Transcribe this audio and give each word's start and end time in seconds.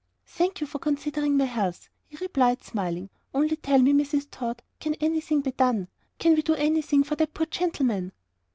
"Thank 0.25 0.59
you 0.61 0.65
for 0.65 0.79
considering 0.79 1.37
my 1.37 1.45
health," 1.45 1.87
he 2.07 2.17
replied, 2.19 2.63
smiling. 2.63 3.11
"Only 3.35 3.55
tell 3.55 3.79
me, 3.79 3.93
Mrs. 3.93 4.27
Tod, 4.31 4.63
can 4.79 4.95
anything 4.95 5.41
be 5.41 5.51
done 5.51 5.89
can 6.17 6.33
we 6.33 6.41
do 6.41 6.55
anything 6.55 7.03
for 7.03 7.15
that 7.17 7.35
poor 7.35 7.45
gentleman?" 7.45 8.11